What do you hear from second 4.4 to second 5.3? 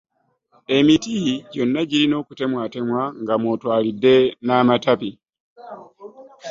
n’amatabi.